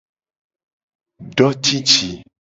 Do 1.35 1.47
cici: 1.63 2.09